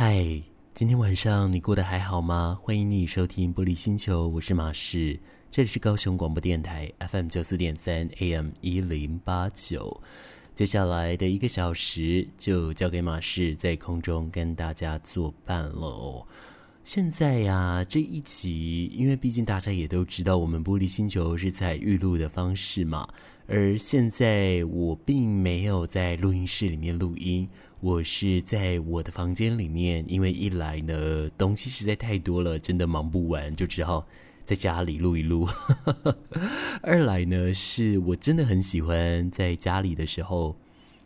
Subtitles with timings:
[0.00, 0.24] 嗨，
[0.74, 2.56] 今天晚上你过得还好吗？
[2.62, 5.18] 欢迎你收听玻璃星球，我是马士，
[5.50, 10.00] 这里是高雄广播电台 FM 九四点三 AM 一零八九。
[10.54, 16.24] 接下来的一个小时就交给马士在空中跟大家作伴了。
[16.84, 23.08] 现在呀，这一集，因为毕竟大家也都知道，我们玻璃星球是在预录的方式嘛。
[23.48, 27.48] 而现在我并没有在录音室里面录音，
[27.80, 30.04] 我是在我的房间里面。
[30.08, 34.06] 因为一来呢，东西实在太多了，真的忙不完，就只好
[34.44, 35.48] 在家里录一录。
[36.82, 40.56] 二来呢，是我真的很喜欢在家里的时候，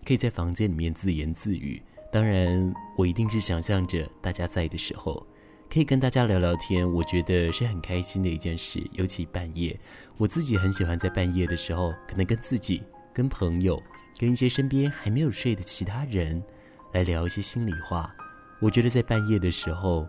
[0.05, 1.83] 可以在房间里面自言自语。
[2.13, 5.27] 当然，我一定是想象着大家在的时候。
[5.71, 8.87] 可以跟大家聊聊天，我觉得是很开心的一件事。
[8.93, 9.75] 尤其半夜，
[10.19, 13.83] 我自己很喜欢在半夜的时候，可能跟自己、跟朋友、
[14.19, 16.43] 跟一些身边还没有睡的其他人
[16.93, 18.15] 来聊一些心里话。
[18.61, 20.07] 我觉得在半夜的时候，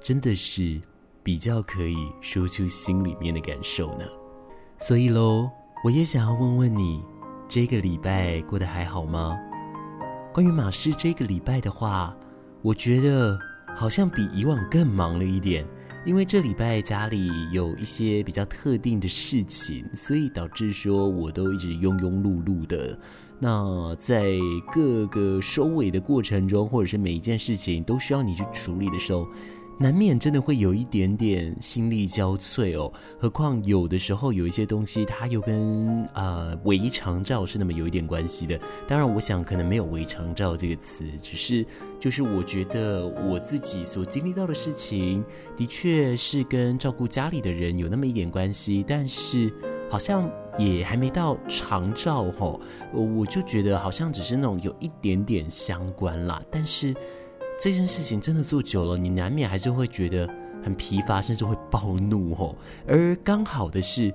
[0.00, 0.80] 真的是
[1.22, 4.04] 比较可以说出心里面的感受呢。
[4.78, 5.50] 所以喽，
[5.84, 7.02] 我也想要问问你，
[7.48, 9.36] 这个礼拜过得还好吗？
[10.32, 12.16] 关于马士这个礼拜的话，
[12.62, 13.38] 我觉得。
[13.78, 15.62] 好像比以往更忙了一点，
[16.06, 22.98] 因为这礼拜家里有一些比较特定的事情，所以导致说我都一直庸庸碌碌的。
[23.38, 24.34] 那在
[24.72, 29.26] 各个收尾的过程中，或者是每一件事情都需要你去处理的时候。
[29.78, 38.58] 难免真的会有一点点心力交瘁哦，何况有的时候有一些东西，它又跟呃围长照是那么有一点关系的。
[38.88, 41.62] 当然，我想可能没有围长照这个词，只是
[42.00, 45.22] 就是我觉得我自己所经历到的事情，
[45.54, 49.52] 的确是跟照顾家里的人有那么一点关系，但是
[49.88, 52.60] 好像也还没到长照吼，
[52.92, 56.94] 我就觉得好像只是那种有一点点相关啦，但是。
[57.58, 60.28] 这件事情真的做久了，你难免还是会觉得
[60.62, 62.54] 很疲乏，甚至会暴怒吼。
[62.86, 64.12] 而刚好的是。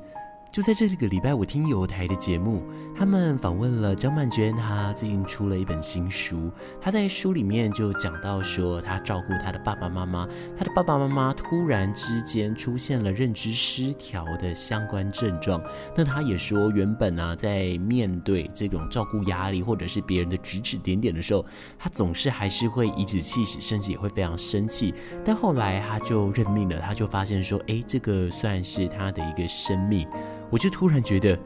[0.52, 2.62] 就在这个礼拜，我听友台的节目，
[2.94, 6.52] 他们访问了张曼娟，她最近出了一本新书。
[6.82, 10.28] 她在书里面就讲到说，她照顾她的爸爸妈妈，
[10.58, 15.64] 她的爸爸妈妈突然之间出现了认知失调的相关症状。
[15.96, 21.46] 那她也说，原本呢、在面对这种照顾压力或者是别人的指指点点的时候，
[21.80, 24.94] 她总是还是会颐指气使，甚至也会非常生气。
[25.24, 30.06] 但后来她就认命了，她就发现说，哎，这个算是她的一个生命。
[30.52, 31.40] 我就突然觉得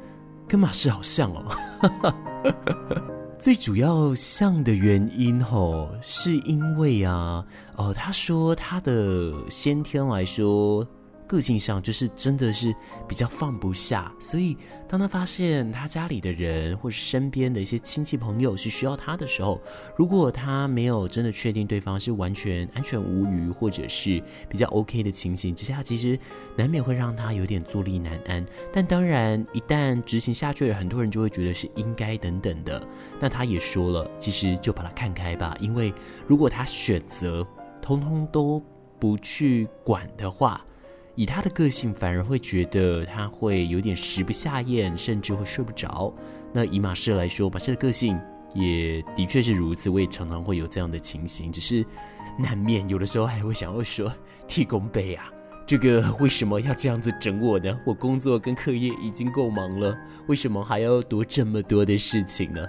[0.48, 2.14] 跟马氏好像哦，
[3.40, 7.46] 最主要像的原因吼，是因为啊，
[7.78, 10.86] 哦，他说他的先天来说。
[11.28, 12.74] 个性上就是真的是
[13.08, 14.56] 比较放不下，所以
[14.88, 19.60] 当他发现他家里的人或是身边的一些亲戚朋友是需要他的时候，
[19.98, 26.18] 如果他没有真的确定对方是完全安全无虞或者是比较 OK 的情形之下，其实
[26.56, 28.46] 难免会让他有点坐立难安。
[28.72, 32.88] 但当然，一旦执行下去了，很多人就会觉得是应该等等的。
[33.20, 35.92] 那他也说了，其实就把他看开吧，因为
[36.28, 37.46] 如果他选择
[37.82, 38.62] 通通都
[39.00, 40.64] 不去管的话。
[41.16, 46.14] 以他的个性，反而会觉得他会有点食不下咽，甚至会睡不着。
[46.54, 48.20] 那以马氏来说，马氏的个性
[48.54, 51.86] 也的确是如此，我也常常会有这样的情形，只是
[52.38, 54.14] 难免有的时候还会想要说
[54.48, 55.32] ：“替公背啊，
[55.66, 57.78] 这个为什么要这样子整我呢？
[57.86, 59.98] 我工作跟课业已经够忙了，
[60.28, 62.66] 为什么还要多这么多的事情呢？”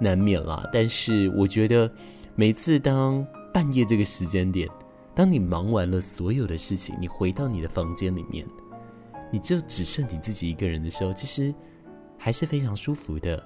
[0.00, 0.62] 难免啦。
[0.72, 1.90] 但是我觉得，
[2.34, 4.68] 每次当半夜这个时间点。
[5.18, 8.46] 当你忙完了所有的事情，你回到你的房间里面，
[9.32, 11.52] 你就只剩你自己一个人的时候，其实
[12.16, 13.44] 还是非常舒服的。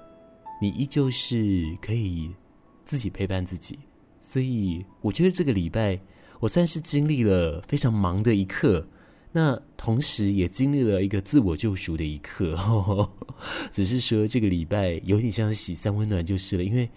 [0.61, 2.29] 你依旧是可以
[2.85, 3.79] 自己陪伴自己，
[4.21, 5.99] 所以我觉得这个礼拜
[6.39, 8.87] 我算是经历了非常忙的一刻，
[9.31, 12.55] 那同时也经历了一个自我救赎的一刻。
[12.55, 13.11] 呵呵，
[13.71, 16.87] 只是说这个礼拜有点像洗三温暖就是了，因为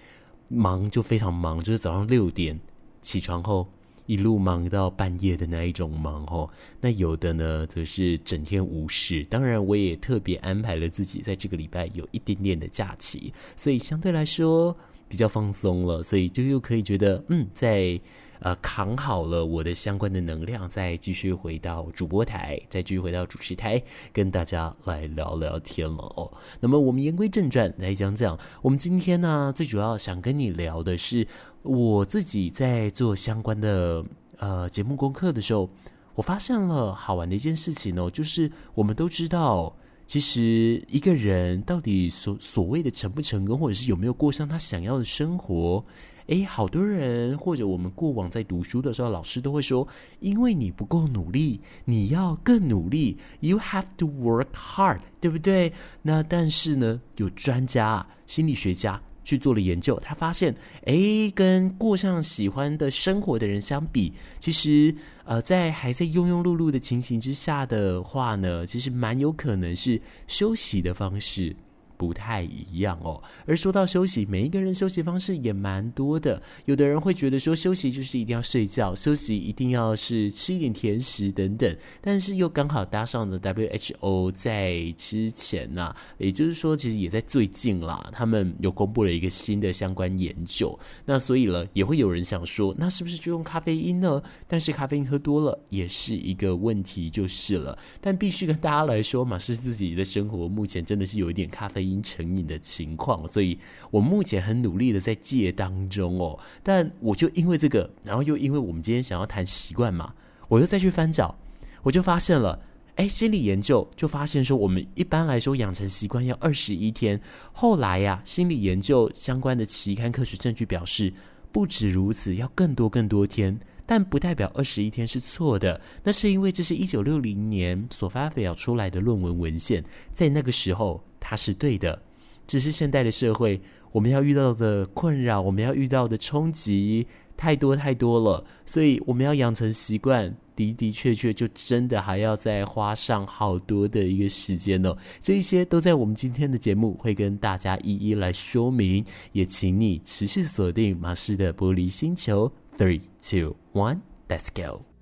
[0.48, 2.60] 忙就非常忙，就是早上六点
[3.00, 3.66] 起床后。
[4.06, 6.48] 一路忙到半夜的那一种忙哦，
[6.80, 9.24] 那有的呢则是整天无事。
[9.24, 14.76] 当然，我也特别安排了自己在这个礼拜有一点点的假期，所以相对来说
[15.08, 18.00] 比较放松了，所以就又可以觉得嗯，在。
[18.40, 26.30] 呃，扛好了我的相关的能量，再继续回到主播台，再继续回到主持台，跟大家来聊聊天了哦。
[26.60, 31.26] 那么我们言归正传来讲讲，我们今天呢，最主要想跟你聊的是
[31.62, 34.04] 我自己在做相关的
[34.38, 35.70] 呃节目功课的时候，
[36.14, 39.74] 我发现了好玩的一件事情哦，就是我们都知道，
[40.06, 45.84] 其实一个人到底所所谓的成不成功，或者是有没有过上他想要的生活。
[46.28, 49.86] 诶，好多人或者我们过往在读书的时候，老师都会说，
[50.20, 55.72] 因为你不够努力，你要更努力，You have to work hard，对不对？
[56.02, 60.54] 那但是呢，有专家啊、心理学家去做了研究，他发现，
[60.86, 64.94] 诶，跟过上喜欢的生活的人相比，其实，
[65.24, 71.54] 呃，在还在庸庸碌碌的情形之下的话呢，其实蛮有可能是休息的方式。
[71.96, 73.22] 不太一样哦。
[73.46, 76.40] 而说到休息，每一个人休息方式也蛮多的。
[76.64, 81.76] 有的人会觉得说，休息就是一定要睡觉，休息一定要是吃一点甜食等等。
[82.00, 90.78] 但是又刚好搭上了 WHO 在之前呐、也就是说，其实也在最近啦，他们有公布了一个新的相关研究。
[91.04, 94.22] 那所以呢，也会有人想说，那是不是就用咖啡因呢？
[94.46, 97.78] 但是咖啡因喝多了也是一个问题，就是了。
[98.00, 103.58] 但必须跟大家来说嘛是自己的生活目前真的是有一点咖啡因成瘾的情况，所以
[103.90, 106.38] 我目前很努力的在戒当中哦。
[106.62, 110.14] 但我就因为这个，然后又因为我们今天想要谈习惯嘛，
[110.48, 111.38] 我又再去翻找，
[111.82, 112.60] 我就发现了，
[112.96, 117.20] 哎，心理研究就发现说，我们一般来说养成习惯要二十一天。
[117.52, 121.12] 后来呀，心理研究相关的期刊科学证据表示，
[121.52, 123.58] 不止如此，要更多更多天。
[123.88, 132.00] 但不代表二十一天是错的，那是因为这是一九六零年所发表出来的论文文献，在那个时候它是对的。
[132.46, 137.04] 只是现代的社会，我们要遇到的困扰，我们要遇到的冲击
[137.36, 144.96] 太多太多了，所以我们要养成习惯，的的确确就真的还要再花上好多的一个时间哦。
[145.20, 152.48] 这一些都在我们今天的节目会跟大家一一来说明，也请你持续锁定马氏的玻璃星球。
[152.78, 154.95] Three, two, one, let's go.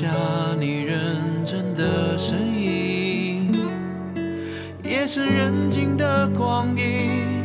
[0.00, 0.06] 下
[0.60, 3.52] 你认真的身影。
[4.84, 7.42] 夜深人静的光阴，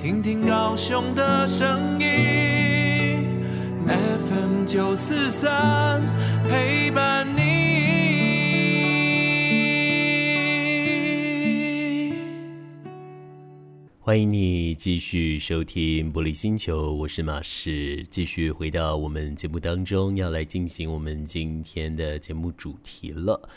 [0.00, 3.26] 听听高雄的声音。
[3.88, 6.00] FM 九四三
[6.44, 7.13] 陪伴
[14.04, 23.48] 欢迎你继续收听《玻璃星球》，我是马士，继续回到我们节目当中，要来进行我们今天的节目主题了。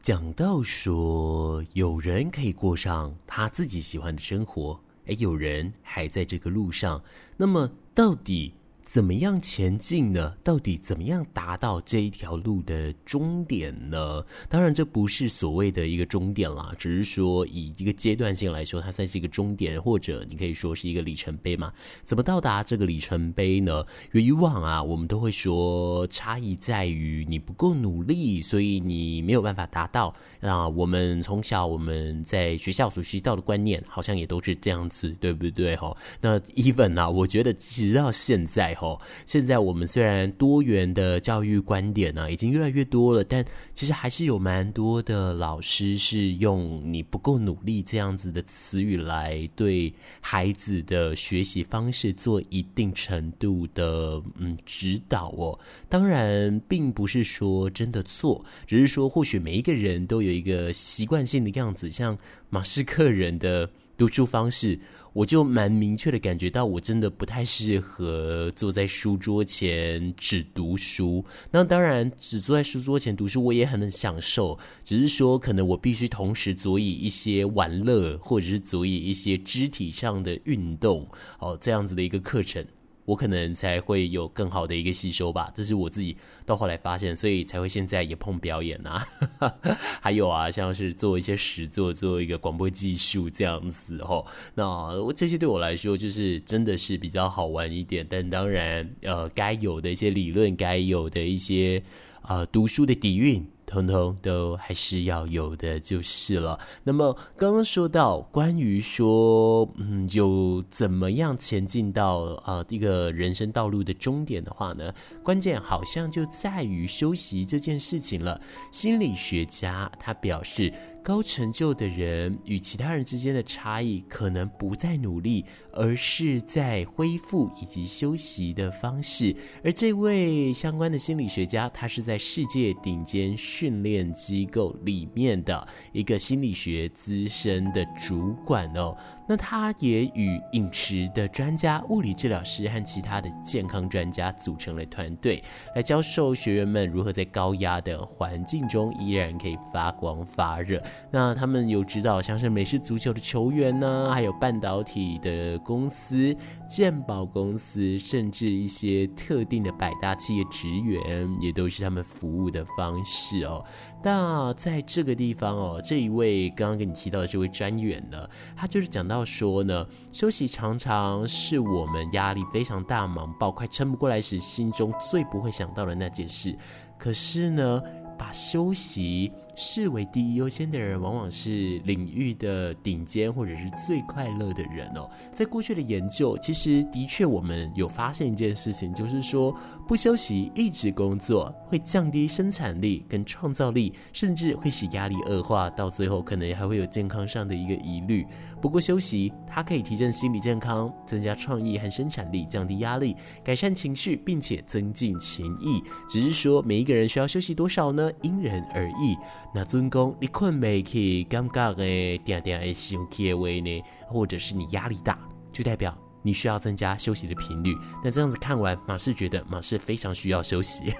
[0.00, 7.02] 讲到说，有人可以过上他自己喜欢的生活，哎，有人还在这个路上，
[7.36, 8.54] 那么到底，
[8.88, 10.34] 怎么样前进呢？
[10.42, 14.24] 到底怎么样达到这一条路的终点呢？
[14.48, 21.70] 当然，这不是所谓的一个终点啦，只是说以一个阶段性来说，它算是一个终点，或者你可以说是一个里程碑嘛。
[22.02, 23.84] 怎么到达这个里程碑呢？
[24.14, 30.14] 以往啊，我们都会说差异在于你不够努力，所以你没有办法达到。
[30.40, 35.76] 那我们从小我们在学校所学到的观念，好像也都是这样子，对不对？
[35.76, 38.77] 哈，那 even 啊，我觉得直到现在。
[38.80, 43.44] 哦，现在我们虽然多元的教育观点呢、已经越来越多了，但
[43.74, 55.58] 其实还是有蛮多的老师是用“你不够努力”这样子的词语来对孩子的学习方式做一定程度的嗯指导哦。
[55.88, 62.16] 当然，并不是说真的错，只是说或许每一个人都有一个习惯性的样子，像
[62.50, 63.68] 马斯克人的
[63.98, 64.78] 读书方式。
[65.14, 71.24] 我就蛮明确的感觉到，我真的不太适合坐在书桌前只读书。
[71.50, 74.56] 那当然，只坐在书桌前读书，我也很能享受。
[74.84, 81.08] 只是说，可能我必须同时佐以一些玩乐，或者是佐以一些肢体上的运动，
[81.40, 82.64] 哦，这样子的一个课程。
[83.08, 89.08] 我可能才会有更好的一个吸收吧，这是我自己到后来发现，所以才会现在也碰表演啊，
[90.02, 94.26] 还有啊，像是做一些实作，做一个广播技术这样子哦。
[94.54, 94.66] 那
[95.02, 101.82] 我这些对我来说就是真的是比较好玩一点，但当然呃，该有的一些理论，该有的一些
[102.28, 103.46] 呃读书的底蕴。
[103.68, 106.58] 通通都还是要有的，就是了。
[106.82, 114.92] 那么刚刚说到关于说，嗯，有怎么样前进到呃一个人生道路的终点的话呢？
[115.22, 118.40] 关键好像就在于休息这件事情了。
[118.72, 120.72] 心理学家他表示。
[121.08, 129.34] 高成就的人与其他人之间的差异，可能不在努力，而是在恢复以及休息的方式。
[129.64, 138.94] 而这位相关的心理学家，他是在世界顶尖训练机构里面的一个心理学资深的主管哦。
[139.26, 145.42] 那他也与饮食的专家、物理治疗师和其他的健康专家组成了团队，
[145.74, 150.82] 来教授学员们如何在高压的环境中依然可以发光发热。
[151.10, 156.34] 那他们有指导像是美式足球的球员呢，还有半导体的公司、
[156.68, 163.64] 健保公司，甚至一些特定的百大企业职员，也都是他们服务的方式哦。
[164.02, 176.56] 那在这个地方哦，这一位刚刚跟你提到的这位专员呢，他就是讲到说呢，休息常常是我们压力非常大、忙爆、快撑不过来时，心中最不会想到的那件事。
[176.98, 177.82] 可是呢，
[178.18, 185.10] 把休息视为第一优先的人，往往是领域的顶尖或者是最快乐的人哦。
[185.34, 189.52] 在过去的研究，其实的确我们有发现一件事情，就是说
[189.88, 198.24] 不休息一直工作会降低生产力跟创造力，甚至会使压力恶化，到最后可能还会有健康上的一个疑虑。
[198.60, 205.82] 不过休息它可以提振心理健康，增加创意和生产力，降低压力，改善情绪，并且增进情谊。
[206.08, 208.08] 只是说每一个人需要休息多少呢？
[208.22, 209.16] 因人而异。
[209.54, 215.18] 那尊公，你困没去，感觉诶，点点会，生气的话呢，或者是你压力大，
[215.52, 215.96] 就代表。
[216.20, 217.74] 你需要增加休息的频率。
[218.04, 220.92] 那这样子看完，马氏觉得马氏非常需要休息，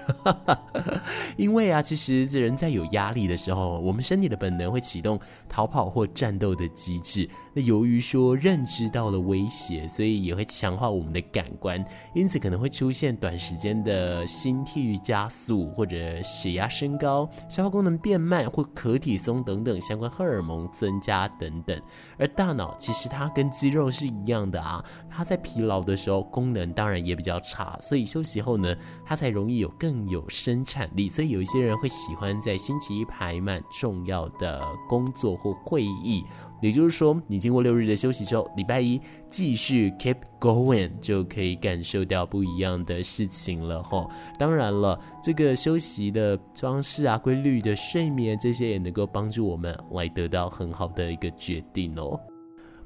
[1.37, 7.29] 因为啊，其实这人在有压力的时候，我们身体的本能会启动逃跑或战斗的机制。
[7.59, 11.83] 那由于说认知到了威胁，所以也会强化我们的感官，
[12.15, 21.77] 因此可能会出现短时间的心跳加速，或者血压升高、消化功能变慢或可体松等等相关荷尔蒙增加等等。
[22.17, 24.81] 而大脑其实它跟肌肉是一样的啊。
[25.09, 28.73] 它在疲劳的时候，功能当然也比较差，所以休息后呢，
[29.05, 31.09] 它才容易有更有生产力。
[31.09, 36.23] 所以有一些人会喜欢在星期一排满重要的工作或会议，
[36.61, 38.99] 也就是说，你经过六日的休息之后，礼拜一
[39.29, 44.09] 继续 keep going，就可以感受到不一样的事情了吼。
[44.37, 52.19] 当然了，这个休息的方式啊，规律的睡眠这些也能够帮助我们来得到很好的一个决定哦。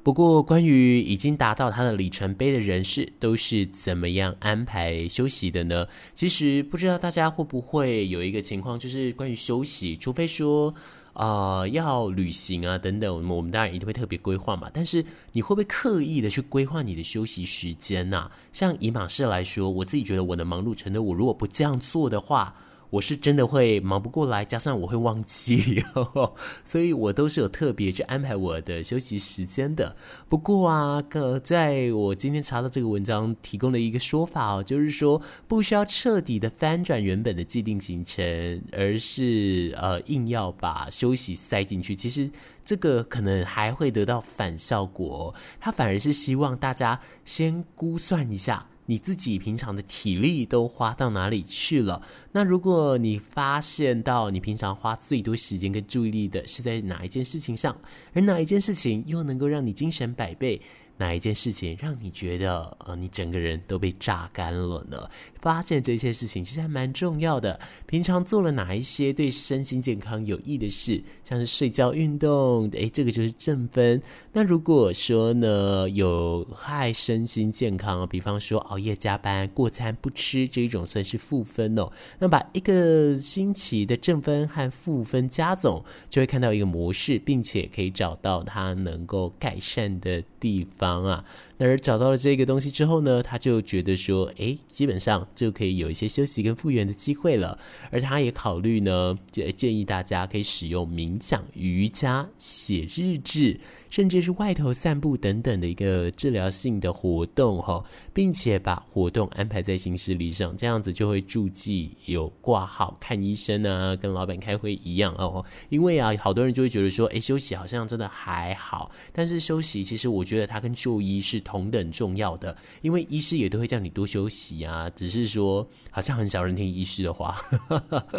[0.02, 5.86] 不过，关于已经达到他的里程碑的人士，都是怎么样安排休息的呢？
[6.12, 10.74] 其实不知道大家会不会有一个情况，就是关于休息，除非说，
[11.14, 14.70] 啊，要旅行啊等等，我们当然一定会特别规划嘛。
[14.74, 15.02] 但是
[15.32, 18.30] 你会不会刻意的去规划你的休息时间呢？
[18.52, 22.54] 像以马氏来说，我自己觉得我的忙碌程度，我如果不这样做的话。
[22.94, 26.34] 我是真的会忙不过来，加上我会忘记，呵呵，
[26.64, 29.96] 所以我都是有特别去安排我的休息时间的。
[30.28, 41.96] 不过啊，呃，在我今天查到这个文章提供的一个说法哦，就是说不需要彻底的翻转原本的既定行程，而是呃硬要把休息塞进去。
[41.96, 42.30] 其实
[42.64, 48.68] 这个可能还会得到反效果，他反而是希望大家先估算一下。
[48.86, 52.02] 你自己平常的体力都花到哪里去了？
[52.32, 57.76] 那如果你发现到你平常花最多时间跟注意力的是在哪一件事情上，
[58.12, 60.60] 而哪一件事情又能够让你精神百倍？
[60.96, 65.10] 哪一件事情让你觉得呃，你整个人都被榨干了呢？
[65.44, 67.60] 发现这些事情其实还蛮重要的。
[67.84, 74.00] 平常做了哪一些对身心健康有益的事，像是睡觉、运动，诶，这个就是正分。
[74.32, 81.90] 那如果说呢，有害身心健康，比方说熬夜、加班、过餐不吃这一种，算是负分哦。
[82.18, 91.04] 那把一个星期的正分和负分加总，就会看到一个模式，并且可以找到它能够改善的地方。
[91.04, 91.22] 啊，
[91.58, 97.58] 那而找到了这个东西之后呢，他就觉得说，诶，基本上就可以有一些休息跟复原的机会了。
[97.90, 103.60] 而他也考虑呢，建建议大家可以使用冥想、瑜伽、写日志。
[103.90, 115.44] 甚至是外头散步等等的一个治疗性的活动哈，并且把活动安排在行事历上，这样子就会注记有挂号看医生啊，跟老板开会一样哦。
[115.68, 127.36] 因为啊，好多人就会觉得说，诶，休息好像真的还好，但是休息其实我觉得它跟就医是同等重要的，因为医师也都会叫你多休息啊，只是说好像很少人听医师的话，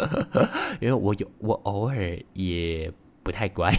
[0.80, 2.92] 因为我有我偶尔也。
[3.26, 3.74] 不太乖，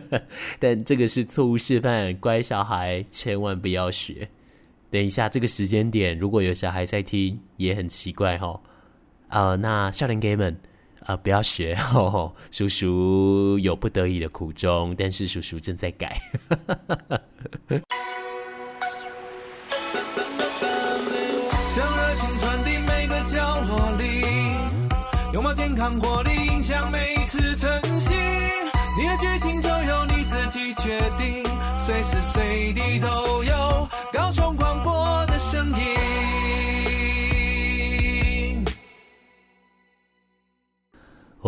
[0.60, 4.28] 但这个是错误示范，乖小孩千万不要学。
[4.90, 8.60] 等一下，这个时间点如果有小孩在听，也很奇怪哈、哦。
[9.28, 10.54] 呃，那少年 gay 们，
[11.06, 16.20] 呃，不要学哦， 叔叔有不得已的苦衷，但是叔叔正在改。
[25.80, 28.14] 糖果的，影响每次成型。
[28.98, 31.42] 你的剧情就由你自己决定，
[31.78, 33.08] 随时随地都
[33.42, 33.59] 有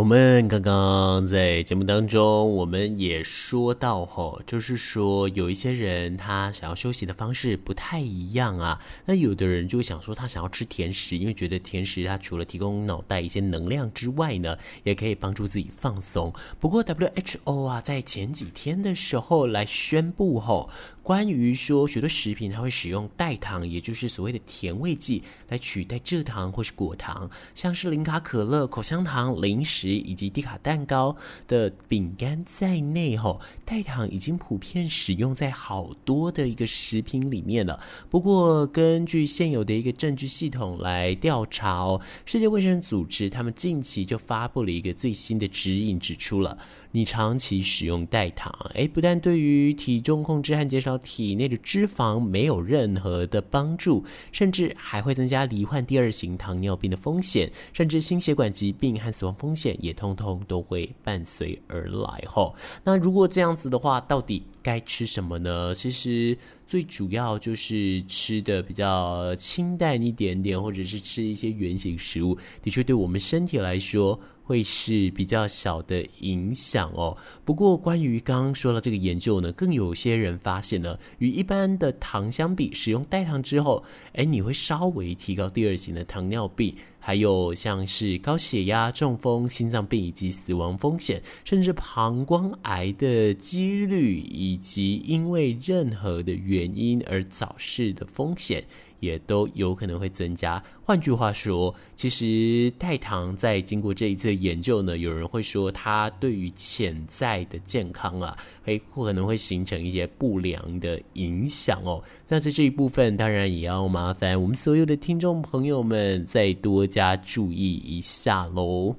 [0.02, 8.80] 我们刚刚在节目当中，我们也说到吼，就是说有一些人他想要休息的方式不太一样啊。
[9.04, 16.32] 那有的人就会想说，他想要吃甜食，因为觉得甜食它除了提供脑袋一些能量之外呢，也可以帮助自己放松。
[16.58, 20.68] 不过 WHO 啊，在前几天的时候来宣布吼。
[21.04, 37.78] 关于说许多食品，它会使用代糖，也就是所谓的甜味剂，来取代蔗糖或是果糖，像是零卡可乐、口香糖、零食以及低卡蛋糕的饼干在内，吼，代糖已经普遍使用在好多的一个食品里面了。
[38.10, 46.58] 不过，根据现有的一个证据系统来调查哦，世界卫生组织他们近期就发布了一个最新的指引，指出了。
[46.92, 62.24] 你长期使用代糖，诶，不但对于体重控制和减少体内的脂肪没有任何的帮助，甚至还会增加罹患第二型糖尿病的风险，甚至心血管疾病和死亡风险也通通都会伴随而来。
[62.26, 65.74] 吼，那如果这样子的话，到底该吃什么呢？
[65.74, 74.20] 其实最主要就是吃的比较清淡一点点，或者是吃一些原型食物，的确对我们身体来说。
[74.52, 77.16] 会是比较小的影响哦。
[77.42, 83.82] 不过，关于刚刚说到这个研究呢，更有些人发现呢，与一般的糖相比，使用代糖之后，
[84.12, 98.62] 诶，你会稍微提高第二型的糖尿病，还有像是高血压、中风、心脏病以及死亡风险，甚至膀胱癌的几率，以及因为任何的原因而早逝的风险。
[99.02, 100.62] 也都有可能会增加。
[100.84, 112.00] 换句话说，其实代糖在经过这一次的研究呢，有人会说它对于潜在的健康啊，会可能会形成一些不良的影响哦。
[112.28, 118.94] 那在这一部分，当然也要麻烦我们所有的听众朋友们再多加注意一下喽。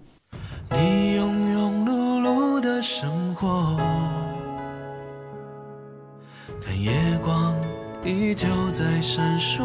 [0.72, 0.77] 你
[1.17, 3.78] 庸庸碌碌的生活，
[6.60, 6.91] 看夜
[7.23, 7.53] 光。
[8.06, 9.63] 依旧在闪烁，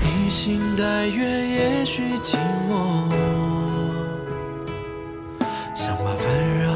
[0.00, 2.38] 披星戴月，也许寂
[2.70, 3.10] 寞，
[5.74, 6.72] 想把烦扰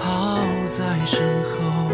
[0.00, 1.90] 抛在身后。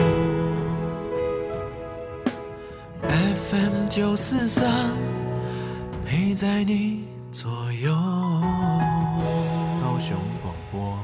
[3.50, 4.92] FM 九四三，
[6.06, 7.50] 陪在你左
[7.82, 7.92] 右。
[9.82, 11.03] 高雄广播。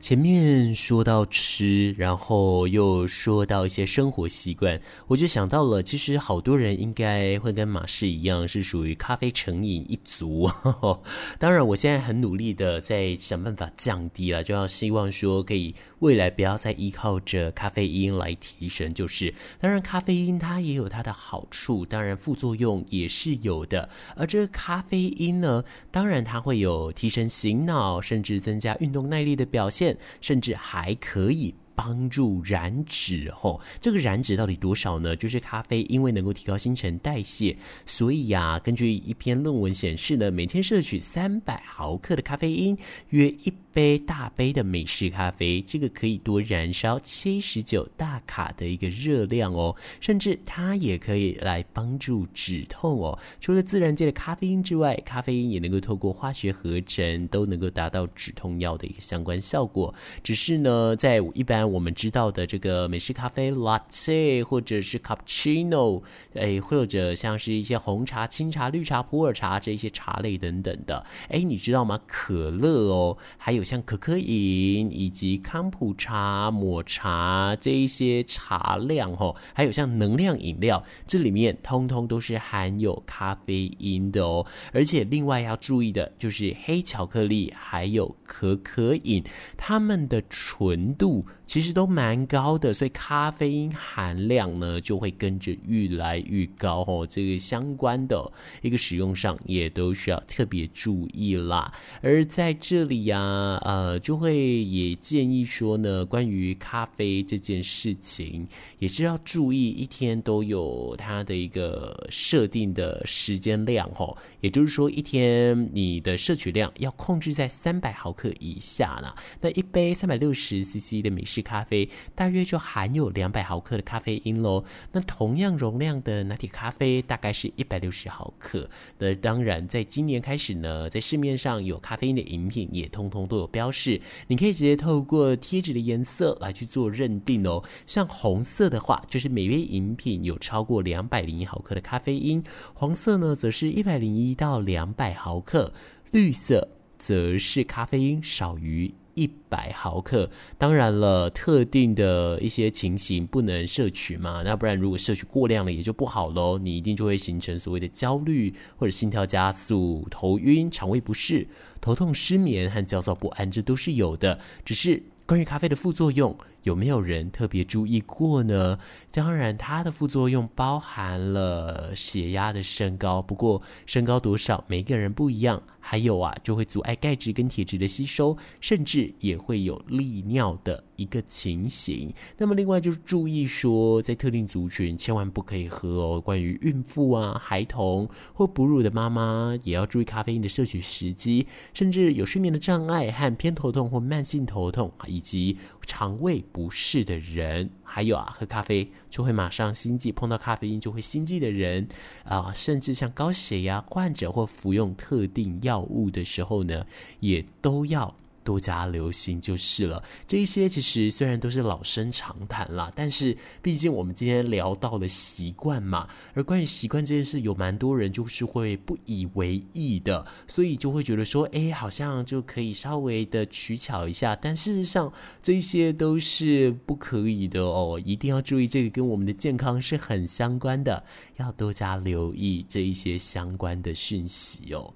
[0.00, 10.48] 前面说到吃，然后又说到一些生活习惯，我就想到了，其实好多人应该会跟马氏一样，是属于咖啡成瘾一族。
[11.38, 18.94] 当然，我现在很努力的在想办法降低了，就要希望说可以未来不要再依靠着咖啡因来提神。
[18.94, 23.88] 就是，当然咖啡因它也有它的好处，当然副作用也是有的。
[24.16, 29.87] 而这个咖啡因呢，当然它会有提神醒脑，甚至增加运动耐力的表现。
[30.20, 31.54] 甚至还可以。
[31.78, 35.14] 帮助燃脂吼，这个燃脂到底多少呢？
[35.14, 42.76] 就是咖啡因为能够提高新陈代谢，所以呀、根据一篇论文显示呢，每天摄取三百毫克的咖啡因，
[43.10, 53.18] 约一杯大杯的美式咖啡，这个可以多燃烧七十九大卡的一个热量哦，甚至它也可以来帮助止痛哦。
[53.40, 59.94] 除了自然界的咖啡因之外，咖啡因也能够透过化学合成，都能够达到止痛药的一个相关效果。
[60.22, 66.02] 只是呢，在一般我们知道的这个美式咖啡 latte 或者是 cappuccino，
[66.34, 71.98] 哎，或者像是一些红茶、清茶、绿茶、普洱茶这些茶类等等的，哎，你知道吗？
[72.06, 84.46] 可乐哦，还有像可可饮以及康普茶、抹茶这一些茶量哦，还有像能量饮料，这里面通通都是含有咖啡因的哦。
[84.72, 89.22] 而且另外要注意的就是黑巧克力还有可可饮，
[89.58, 91.26] 它们的纯度。
[91.48, 97.06] 其实都蛮高的，所以咖啡因含量呢就会跟着越来越高哦。
[97.08, 98.30] 这个相关的
[98.60, 101.72] 一个使用上也都需要特别注意啦。
[102.02, 103.18] 而在这里呀、
[103.64, 108.46] 呃，就会也建议说呢，关于咖啡这件事情，
[108.78, 114.14] 也是要注意一天都有它的一个设定的时间量哦。
[114.42, 119.10] 也就是说，一天你的摄取量要控制在三百毫克以下呢。
[119.40, 124.64] 那一杯三百六十 CC 的美式咖啡大约就含有两百毫克的咖啡因喽。
[124.92, 128.68] 那同样容量的拿铁咖啡大概是一百六十毫克。
[128.98, 137.62] 那当然，在今年开始呢，在市面上有咖啡因的饮品也通通都有标示，你可以直接透过贴纸的颜色来去做认定哦。
[137.86, 142.42] 像红色的话，就是每杯饮品有超过两百零一毫克的咖啡因；
[142.74, 145.72] 黄色呢，则是一百零一到两百毫克；
[146.12, 148.94] 绿色则是咖啡因少于。
[149.18, 156.56] 一百毫克，当然了，特定的一些情形不能摄取嘛，那不然如果摄取过量了，也就不好喽。
[156.58, 161.48] 你一定就会形成所谓的焦虑或者心跳加速、头晕、肠胃不适、
[161.80, 164.38] 头痛、失眠和焦躁不安，这都是有的。
[164.64, 166.38] 只是关于咖啡的副作用。
[166.64, 168.78] 有没有人特别注意过呢？
[169.10, 175.62] 当然，它的副作用包含了血压的升高，不过升高多少，每个人不一样。
[175.80, 182.12] 还有啊，就会阻碍钙质跟铁质的吸收，甚至也会有利尿的一个情形。
[182.36, 186.20] 那么，另外就是注意说，在特定族群千万不可以喝哦。
[186.20, 191.46] 关于孕妇啊、孩童或哺乳的妈妈，也要注意咖啡因的摄取时机。
[191.72, 201.88] 甚至有睡眠的障碍和偏头痛或慢性头痛，以及肠胃不适的人，还有啊，喝咖啡就会马上心悸，碰到咖啡因就会心悸的人，
[202.24, 206.86] 啊，甚至像高血压患者或服用特定药药物的时候呢，
[207.20, 208.14] 也都要。
[208.44, 210.02] 多加留心就是了。
[210.26, 224.34] 这一些其实虽然都是老生常谈啦，但是毕竟我们今天聊到了习惯嘛，而关于习惯这件事，有蛮多人就是会不以为意的，所以就会觉得说，哎，好像就可以稍微的取巧一下。
[224.34, 231.04] 但事实上，这些都是不可以的哦，一定要注意，这个跟我们的健康是很相关的，
[231.36, 234.94] 要多加留意这一些相关的讯息哦。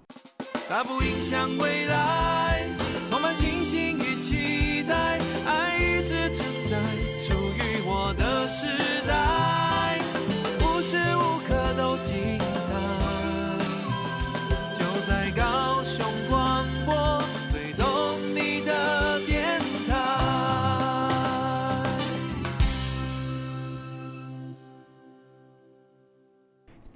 [0.69, 2.02] 它不影响未来。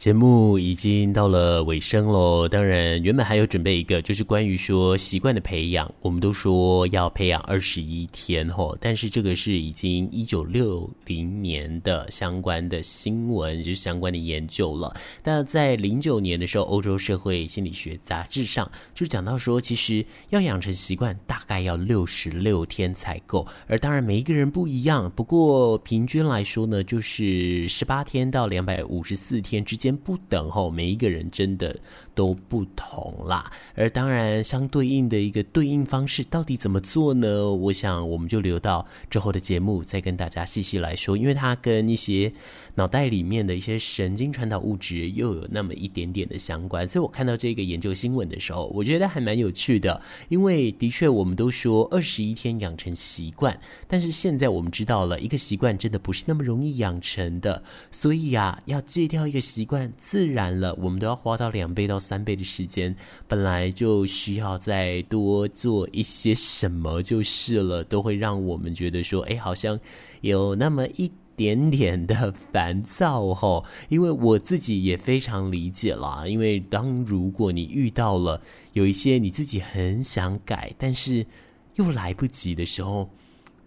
[0.06, 5.92] 节目已经到了尾声喽，当然原本还有准备一个，就是关于说习惯的培养。
[6.00, 14.94] 我们都说要培养二十一天吼，但是这个是已经一九六零年的相关的新闻，就是相关的研究了。
[15.24, 23.46] 那在零九年的时候，欧洲社会心理学杂志上就讲到说，其实要养成习惯大概要六十六天才够。
[23.66, 31.74] 而当然每一个人不一样，不过平均来说呢，就是十八天到两百五十四天之间不等吼，每一个人真的
[32.14, 33.50] 都不同啦。
[33.74, 35.86] 而当然相对应的一个对应。
[35.86, 37.48] 方式到底怎么做呢？
[37.52, 42.32] 我想我们就留到之后的节目再跟大家细细来说，因为它跟一些
[42.74, 46.88] 脑袋里面的一些神经传导物质又有那么一点点的相关。
[46.88, 50.02] 所以我看到这个研究新闻的时候，我觉得还蛮有趣的。
[50.28, 57.62] 因为的确我们都说二十一天养成习惯，但是现在我们知道了一个习惯真的不是那么容易养成的。
[57.90, 62.96] 所以啊，要戒掉一个习惯，自然了，我们都要花到两倍到三倍的时间，
[63.28, 65.76] 本来就需要再多做。
[65.92, 69.78] 一些什么就是了，都会让我们觉得说，哎，好像
[70.20, 73.64] 有那么一点点的烦躁吼。
[73.88, 78.40] 因为我自己也非常理解啦，因为当如果你遇到了
[78.72, 81.26] 有一些你自己很想改，但是
[81.74, 83.10] 又来不及的时候，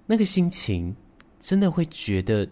[0.08, 0.96] 那个心情
[1.40, 2.50] 真的会觉得。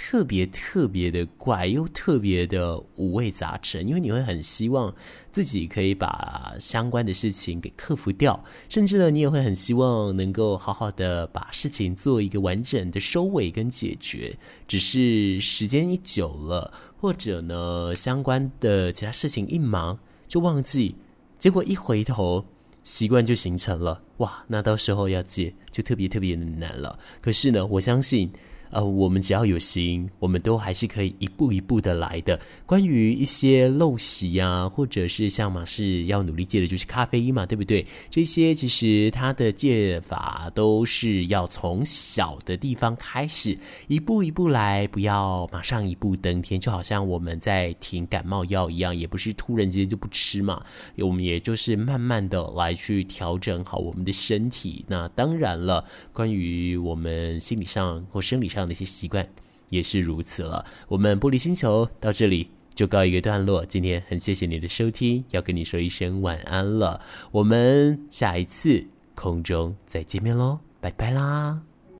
[0.00, 4.94] 特别特别的怪，又特别的五味杂陈，因为你会很希望
[5.32, 14.38] 自己可以把相关的事情给克服掉，甚至呢，你也会很希望能够好好的把事情做一个完整的收尾跟解决。
[14.68, 20.94] 只是时间一久了，或者呢，相关的其他事情一忙就忘记，
[21.40, 22.46] 结果一回头，
[22.84, 24.00] 习惯就形成了。
[24.18, 27.00] 哇，那到时候要戒就特别特别的难了。
[27.20, 28.30] 可是呢，我相信。
[28.70, 32.38] 呃，我们只要有心，我们都还是可以一步一步的来的。
[32.66, 37.86] 关于一些陋习呀，或者是像马氏要努力戒的，就是咖啡因嘛，对不对？
[38.10, 46.58] 这些其实它的戒法都是要从小的地方开始，一步一步来，不要马上一步登天。
[46.58, 50.64] 就好像我们在停感冒药一样，也不是突然之间就不吃嘛，
[50.96, 54.84] 我们也就是慢慢的来去调整好我们的身体。
[54.88, 59.24] 那当然了，关于我们心理上或生理上这样的一些习惯
[59.70, 60.64] 也是如此了。
[60.88, 63.64] 我们玻璃星球到这里就告一个段落。
[63.64, 67.00] 今天很谢谢你的收听，要跟你说一声晚安了。
[67.30, 71.77] 我们下一次空中再见面喽，拜拜啦。